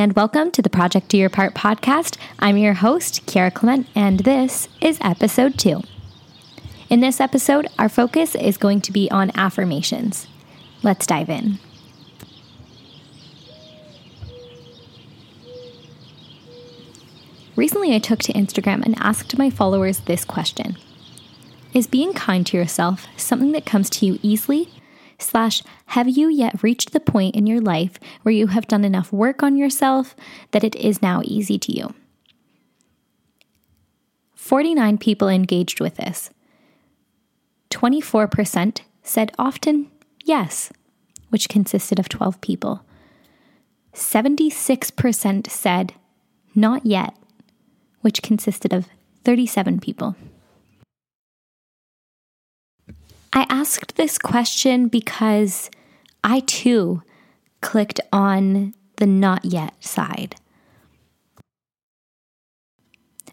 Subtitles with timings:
[0.00, 2.16] and welcome to the Project Do Your Part podcast.
[2.38, 5.82] I'm your host, Kiara Clement, and this is episode two.
[6.88, 10.26] In this episode, our focus is going to be on affirmations.
[10.82, 11.58] Let's dive in.
[17.54, 20.78] Recently, I took to Instagram and asked my followers this question
[21.74, 24.70] Is being kind to yourself something that comes to you easily?
[25.20, 29.12] Slash, have you yet reached the point in your life where you have done enough
[29.12, 30.16] work on yourself
[30.52, 31.94] that it is now easy to you?
[34.34, 36.30] 49 people engaged with this.
[37.70, 39.90] 24% said often
[40.24, 40.72] yes,
[41.28, 42.82] which consisted of 12 people.
[43.94, 45.92] 76% said
[46.54, 47.14] not yet,
[48.00, 48.88] which consisted of
[49.24, 50.16] 37 people.
[53.32, 55.70] I asked this question because
[56.24, 57.02] I too
[57.60, 60.36] clicked on the not yet side.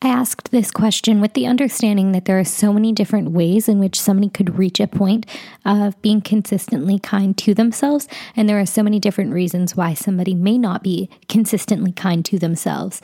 [0.00, 3.80] I asked this question with the understanding that there are so many different ways in
[3.80, 5.26] which somebody could reach a point
[5.64, 10.34] of being consistently kind to themselves, and there are so many different reasons why somebody
[10.34, 13.02] may not be consistently kind to themselves.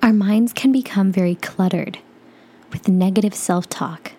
[0.00, 1.98] Our minds can become very cluttered
[2.70, 4.12] with negative self talk,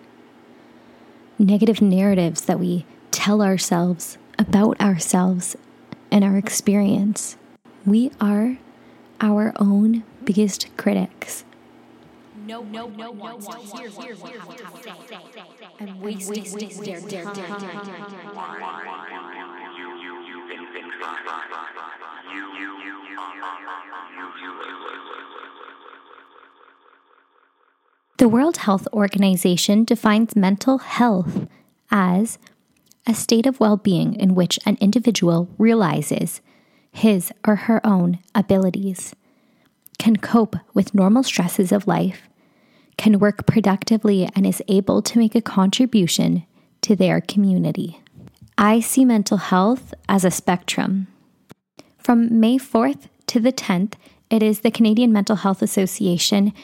[1.38, 5.56] negative narratives that we tell ourselves about ourselves
[6.10, 7.36] and our experience.
[7.84, 8.58] We are
[9.20, 11.44] our own biggest critics.
[12.46, 14.92] No, no, no, no, no, hear what you have to say.
[15.80, 16.44] And wasting
[16.82, 18.26] their time.
[28.18, 31.46] The World Health Organization defines mental health
[31.90, 32.38] as
[33.06, 36.40] a state of well being in which an individual realizes
[36.90, 39.14] his or her own abilities,
[39.98, 42.22] can cope with normal stresses of life,
[42.96, 46.46] can work productively, and is able to make a contribution
[46.80, 48.00] to their community.
[48.56, 51.08] I see mental health as a spectrum.
[51.98, 53.92] From May 4th to the 10th,
[54.30, 56.54] it is the Canadian Mental Health Association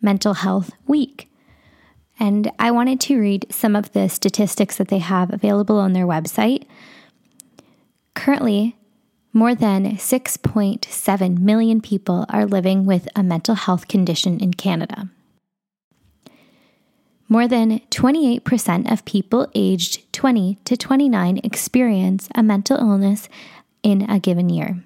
[0.00, 1.30] Mental Health Week.
[2.18, 6.06] And I wanted to read some of the statistics that they have available on their
[6.06, 6.64] website.
[8.14, 8.76] Currently,
[9.32, 15.08] more than 6.7 million people are living with a mental health condition in Canada.
[17.28, 23.28] More than 28% of people aged 20 to 29 experience a mental illness
[23.84, 24.82] in a given year.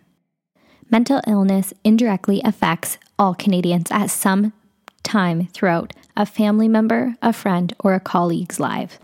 [0.90, 4.52] Mental illness indirectly affects all Canadians at some
[5.04, 8.98] time throughout a family member, a friend, or a colleague's life.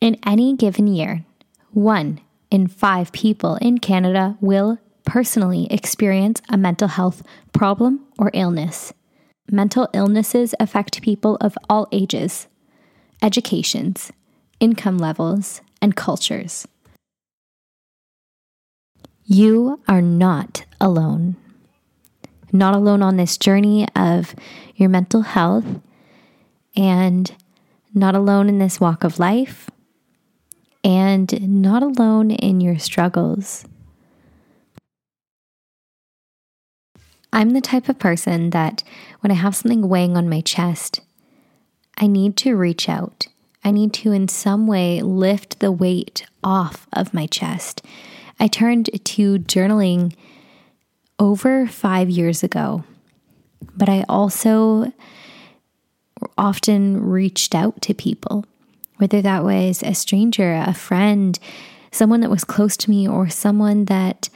[0.00, 1.24] In any given year,
[1.72, 7.22] one in five people in Canada will personally experience a mental health
[7.52, 8.92] problem or illness.
[9.50, 12.46] Mental illnesses affect people of all ages,
[13.22, 14.12] educations,
[14.60, 16.66] income levels, and cultures.
[19.26, 21.36] You are not alone
[22.54, 24.34] not alone on this journey of
[24.76, 25.66] your mental health
[26.76, 27.34] and
[27.92, 29.68] not alone in this walk of life
[30.82, 33.64] and not alone in your struggles.
[37.32, 38.84] I'm the type of person that
[39.20, 41.00] when I have something weighing on my chest,
[41.98, 43.26] I need to reach out.
[43.64, 47.82] I need to, in some way, lift the weight off of my chest.
[48.38, 50.14] I turned to journaling
[51.18, 52.84] over five years ago,
[53.76, 54.92] but I also
[56.36, 58.44] often reached out to people,
[58.96, 61.38] whether that was a stranger, a friend,
[61.90, 64.28] someone that was close to me, or someone that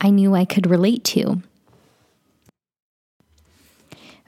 [0.00, 1.42] I knew I could relate to.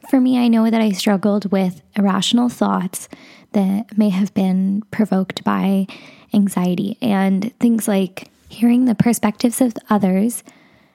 [0.08, 3.08] For me, I know that I struggled with irrational thoughts
[3.52, 5.86] that may have been provoked by
[6.32, 10.42] anxiety and things like hearing the perspectives of others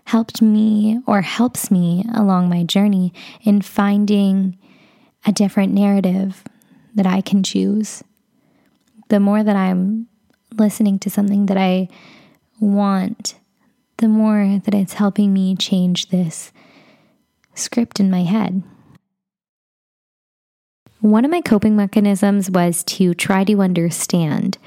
[0.05, 3.13] helped me or helps me along my journey
[3.43, 4.57] in finding
[5.25, 6.43] a different narrative
[6.93, 8.03] that I can choose.
[9.09, 10.07] The more that I'm
[10.53, 11.89] listening to something that I
[12.59, 13.35] want,
[13.97, 16.51] the more that it's helping me change this
[17.55, 18.63] script in my head.
[21.01, 24.57] One of my coping mechanisms was to try to understand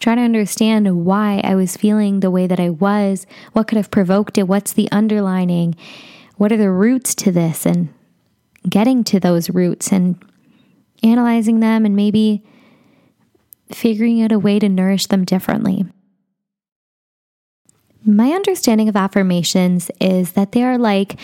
[0.00, 3.90] try to understand why I was feeling the way that I was, what could have
[3.90, 5.74] provoked it, what's the underlining,
[6.36, 7.92] what are the roots to this, and
[8.68, 10.22] getting to those roots and
[11.02, 12.42] analyzing them and maybe
[13.70, 15.84] figuring out a way to nourish them differently.
[18.04, 21.18] My understanding of affirmations is that they are like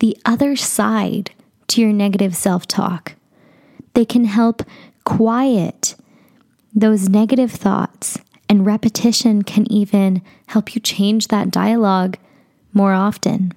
[0.00, 1.30] the other side
[1.68, 3.14] to your negative self talk.
[3.94, 4.62] They can help
[5.04, 5.94] quiet
[6.80, 12.16] those negative thoughts, and repetition can even help you change that dialogue
[12.72, 13.52] more often.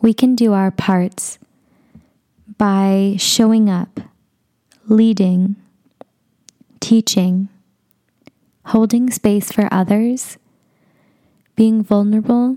[0.00, 1.38] We can do our parts
[2.58, 4.00] by showing up,
[4.86, 5.56] leading,
[6.80, 7.48] teaching
[8.66, 10.38] holding space for others,
[11.54, 12.56] being vulnerable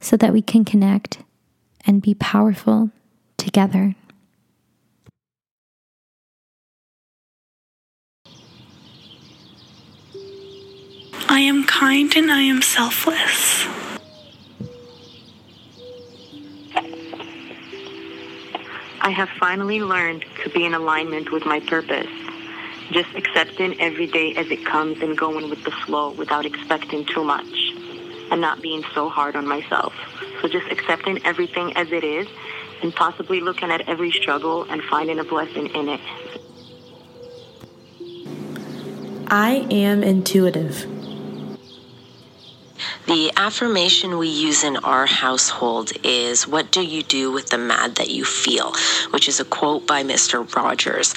[0.00, 1.18] so that we can connect
[1.86, 2.90] and be powerful
[3.36, 3.94] together.
[11.28, 13.66] I am kind and I am selfless.
[19.00, 22.08] I have finally learned to be in alignment with my purpose
[22.90, 27.24] just accepting every day as it comes and going with the flow without expecting too
[27.24, 27.72] much
[28.30, 29.92] and not being so hard on myself.
[30.40, 32.28] So just accepting everything as it is
[32.82, 36.00] and possibly looking at every struggle and finding a blessing in it.
[39.28, 40.93] I am intuitive.
[43.06, 47.96] The affirmation we use in our household is, What do you do with the mad
[47.96, 48.72] that you feel?
[49.10, 50.42] which is a quote by Mr.
[50.56, 51.14] Rogers.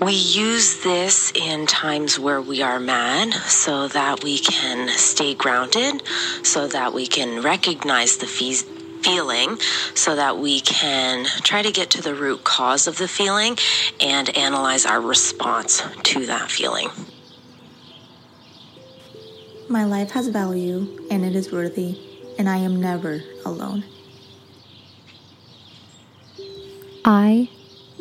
[0.00, 6.02] We use this in times where we are mad so that we can stay grounded,
[6.42, 8.64] so that we can recognize the fees
[9.02, 9.56] feeling
[9.94, 13.56] so that we can try to get to the root cause of the feeling
[14.00, 16.88] and analyze our response to that feeling.
[19.70, 21.98] My life has value and it is worthy,
[22.38, 23.84] and I am never alone.
[27.04, 27.50] I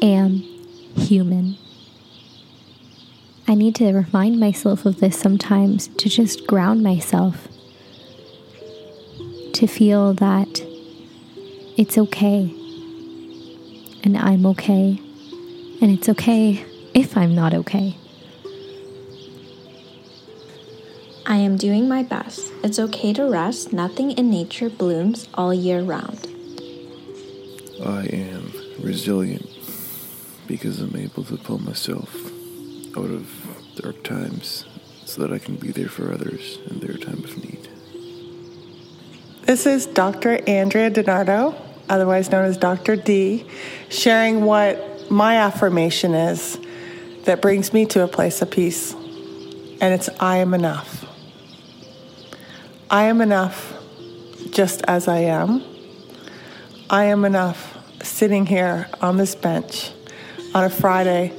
[0.01, 0.37] am
[0.95, 1.57] human.
[3.49, 7.49] I need to remind myself of this sometimes to just ground myself,
[9.53, 10.61] to feel that
[11.77, 12.53] it's okay
[14.03, 15.01] and I'm okay,
[15.81, 16.63] and it's okay
[16.93, 17.97] if I'm not okay.
[21.47, 22.51] Am doing my best.
[22.61, 23.71] It's okay to rest.
[23.71, 26.27] Nothing in nature blooms all year round.
[27.83, 28.51] I am
[28.81, 29.49] resilient
[30.45, 32.13] because I'm able to pull myself
[32.97, 33.31] out of
[33.75, 34.65] dark times
[35.05, 37.69] so that I can be there for others in their time of need.
[39.43, 40.41] This is Dr.
[40.49, 41.55] Andrea DiNardo,
[41.87, 42.97] otherwise known as Dr.
[42.97, 43.45] D,
[43.87, 46.59] sharing what my affirmation is
[47.23, 48.93] that brings me to a place of peace.
[49.79, 50.96] And it's I am enough.
[52.89, 53.73] I am enough
[54.49, 55.61] just as I am.
[56.89, 59.91] I am enough sitting here on this bench
[60.55, 61.33] on a Friday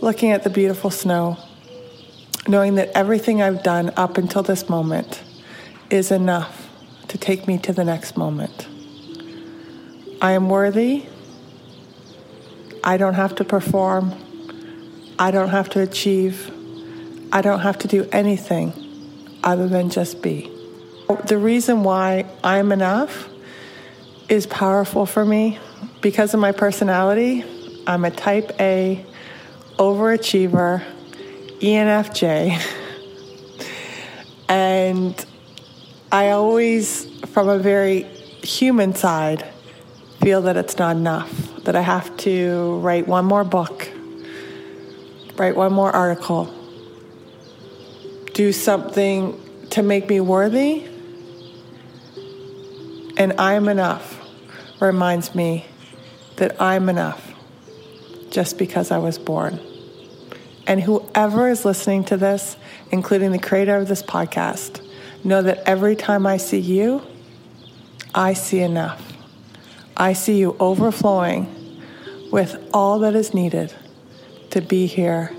[0.00, 1.38] looking at the beautiful snow,
[2.48, 5.22] knowing that everything I've done up until this moment
[5.88, 6.68] is enough
[7.06, 8.66] to take me to the next moment.
[10.20, 11.06] I am worthy.
[12.82, 14.14] I don't have to perform.
[15.16, 16.50] I don't have to achieve.
[17.32, 18.72] I don't have to do anything
[19.44, 20.57] other than just be.
[21.08, 23.30] The reason why I'm enough
[24.28, 25.58] is powerful for me
[26.02, 27.46] because of my personality.
[27.86, 29.06] I'm a type A
[29.78, 30.84] overachiever,
[31.60, 32.60] ENFJ.
[34.50, 35.26] and
[36.12, 38.02] I always, from a very
[38.42, 39.50] human side,
[40.20, 43.90] feel that it's not enough, that I have to write one more book,
[45.38, 46.54] write one more article,
[48.34, 50.86] do something to make me worthy
[53.18, 54.24] and I'm enough
[54.80, 55.66] reminds me
[56.36, 57.34] that I'm enough
[58.30, 59.58] just because I was born.
[60.68, 62.56] And whoever is listening to this,
[62.92, 64.86] including the creator of this podcast,
[65.24, 67.02] know that every time I see you,
[68.14, 69.04] I see enough.
[69.96, 71.54] I see you overflowing
[72.30, 73.74] with all that is needed
[74.50, 75.32] to be here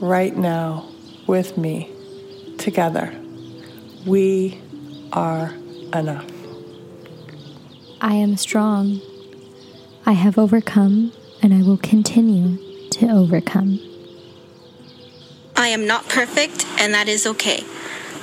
[0.00, 0.88] right now
[1.28, 1.90] with me
[2.58, 3.14] together.
[4.04, 4.60] We
[5.12, 5.54] are
[5.92, 6.33] enough.
[8.04, 9.00] I am strong.
[10.04, 12.58] I have overcome and I will continue
[12.90, 13.80] to overcome.
[15.56, 17.64] I am not perfect, and that is okay.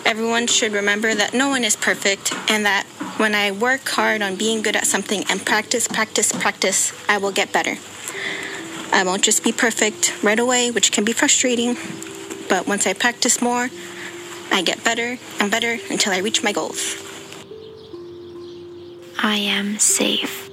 [0.06, 2.86] Everyone should remember that no one is perfect, and that
[3.18, 7.32] when I work hard on being good at something and practice, practice, practice, I will
[7.32, 7.78] get better.
[8.94, 11.76] I won't just be perfect right away, which can be frustrating,
[12.48, 13.72] but once I practice more,
[14.52, 17.11] I get better and better until I reach my goals.
[19.24, 20.50] I am safe.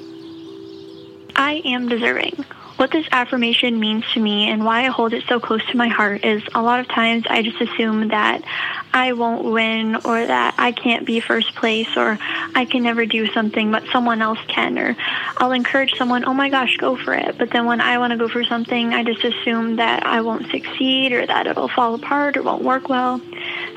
[1.35, 2.45] I am deserving.
[2.77, 5.89] What this affirmation means to me and why I hold it so close to my
[5.89, 8.45] heart is a lot of times I just assume that
[8.93, 12.19] I won't win or that I can't be first place or
[12.55, 14.97] I can never do something but someone else can or
[15.39, 18.19] I'll encourage someone, "Oh my gosh, go for it." But then when I want to
[18.19, 22.37] go for something, I just assume that I won't succeed or that it'll fall apart
[22.37, 23.21] or won't work well.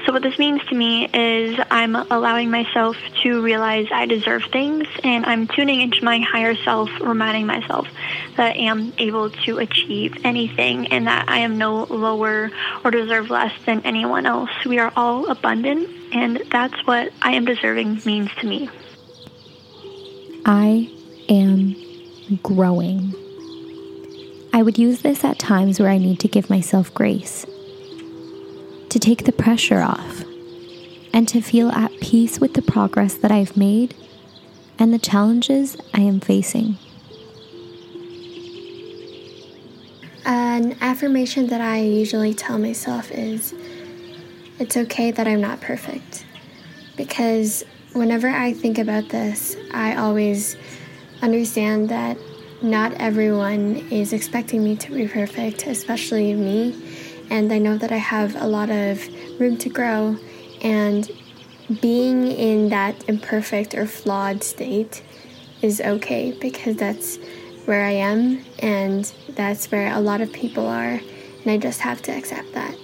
[0.06, 4.88] So what this means to me is I'm allowing myself to realize I deserve things
[5.04, 7.88] and I'm tuning into my higher self, reminding myself
[8.36, 12.50] that I am able to achieve anything and that I am no lower
[12.84, 14.50] or deserve less than anyone else.
[14.66, 18.70] We are all abundant and that's what I am deserving means to me.
[20.46, 20.90] I
[21.30, 21.76] am
[22.42, 23.14] growing.
[24.54, 27.46] I would use this at times where I need to give myself grace,
[28.92, 30.26] to take the pressure off,
[31.14, 33.96] and to feel at peace with the progress that I've made
[34.78, 36.78] and the challenges I am facing.
[40.26, 43.54] An affirmation that I usually tell myself is
[44.60, 46.26] it's okay that I'm not perfect.
[46.98, 50.58] Because whenever I think about this, I always
[51.22, 52.18] understand that
[52.62, 56.76] not everyone is expecting me to be perfect, especially me.
[57.32, 59.08] And I know that I have a lot of
[59.40, 60.18] room to grow.
[60.62, 61.10] And
[61.80, 65.02] being in that imperfect or flawed state
[65.62, 67.18] is okay because that's
[67.64, 71.00] where I am and that's where a lot of people are.
[71.44, 72.76] And I just have to accept that.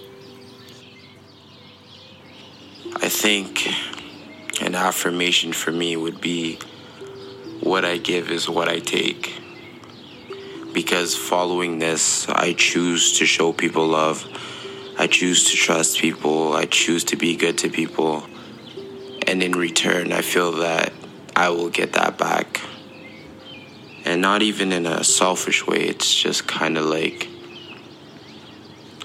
[2.96, 3.68] I think
[4.62, 6.58] an affirmation for me would be
[7.60, 9.42] what I give is what I take.
[10.72, 14.26] Because following this, I choose to show people love.
[14.98, 16.52] I choose to trust people.
[16.52, 18.26] I choose to be good to people.
[19.26, 20.92] And in return, I feel that
[21.34, 22.60] I will get that back.
[24.04, 27.28] And not even in a selfish way, it's just kind of like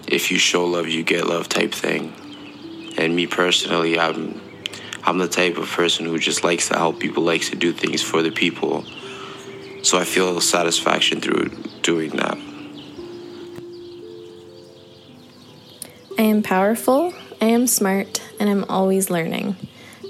[0.07, 2.13] if you show love, you get love type thing.
[2.97, 4.39] And me personally, I'm
[5.03, 8.01] I'm the type of person who just likes to help people, likes to do things
[8.01, 8.85] for the people.
[9.83, 11.49] So I feel satisfaction through
[11.81, 12.37] doing that.
[16.17, 19.55] I am powerful, I am smart, and I'm always learning.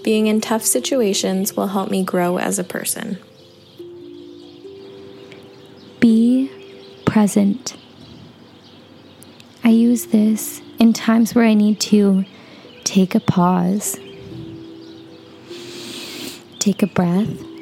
[0.04, 3.18] Being in tough situations will help me grow as a person.
[6.00, 6.52] Be
[7.06, 7.76] present.
[9.64, 12.26] I use this in times where I need to
[12.84, 13.98] take a pause
[16.64, 17.53] take a breath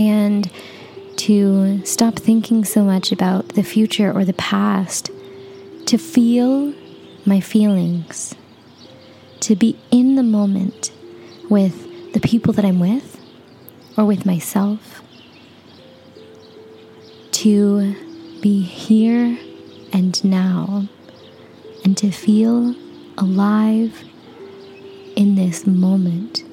[0.00, 0.50] and
[1.16, 5.10] to stop thinking so much about the future or the past,
[5.84, 6.72] to feel
[7.26, 8.34] my feelings,
[9.40, 10.90] to be in the moment
[11.50, 13.20] with the people that I'm with
[13.98, 15.02] or with myself,
[17.32, 17.94] to
[18.40, 19.38] be here
[19.92, 20.88] and now,
[21.84, 22.74] and to feel
[23.18, 24.02] alive
[25.14, 26.44] in this moment.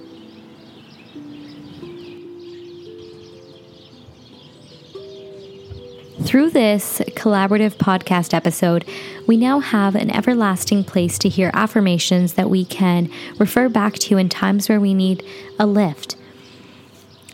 [6.37, 8.85] Through this collaborative podcast episode,
[9.25, 14.17] we now have an everlasting place to hear affirmations that we can refer back to
[14.17, 15.25] in times where we need
[15.57, 16.15] a lift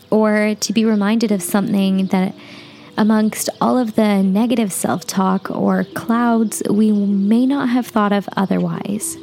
[0.08, 2.34] or to be reminded of something that
[2.96, 8.26] amongst all of the negative self talk or clouds we may not have thought of
[8.38, 9.18] otherwise.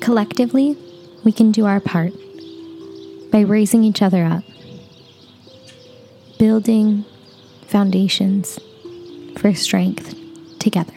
[0.00, 0.74] Collectively,
[1.22, 2.14] we can do our part
[3.32, 4.44] by raising each other up,
[6.38, 7.04] building
[7.66, 8.60] foundations
[9.38, 10.14] for strength
[10.60, 10.92] together.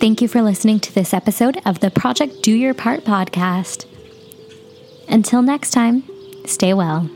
[0.00, 3.86] Thank you for listening to this episode of the Project Do Your Part podcast.
[5.08, 6.04] Until next time,
[6.44, 7.08] stay well.